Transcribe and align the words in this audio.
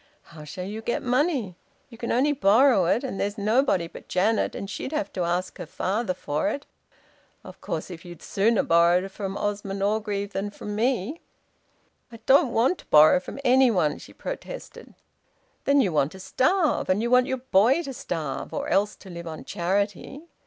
How 0.33 0.45
shall 0.45 0.65
you 0.65 0.81
get 0.81 1.03
money? 1.03 1.55
You 1.91 1.97
can 1.99 2.11
only 2.11 2.31
borrow 2.33 2.85
it 2.85 3.03
and 3.03 3.19
there's 3.19 3.37
nobody 3.37 3.85
but 3.87 4.07
Janet, 4.07 4.55
and 4.55 4.67
she'd 4.67 4.91
have 4.93 5.13
to 5.13 5.21
ask 5.21 5.59
her 5.59 5.67
father 5.67 6.15
for 6.15 6.49
it. 6.49 6.65
Of 7.43 7.61
course, 7.61 7.91
if 7.91 8.03
you'd 8.03 8.23
sooner 8.23 8.63
borrow 8.63 9.07
from 9.09 9.37
Osmond 9.37 9.83
Orgreave 9.83 10.33
than 10.33 10.49
from 10.49 10.75
me" 10.75 11.21
"I 12.11 12.17
don't 12.25 12.51
want 12.51 12.79
to 12.79 12.85
borrow 12.87 13.19
from 13.19 13.39
any 13.45 13.69
one," 13.69 13.99
she 13.99 14.11
protested. 14.11 14.95
"Then 15.65 15.81
you 15.81 15.91
want 15.93 16.13
to 16.13 16.19
starve! 16.19 16.89
And 16.89 17.03
you 17.03 17.11
want 17.11 17.27
your 17.27 17.37
boy 17.37 17.83
to 17.83 17.93
starve 17.93 18.55
or 18.55 18.69
else 18.69 18.95
to 18.95 19.09
live 19.11 19.27
on 19.27 19.43
charity! 19.45 20.21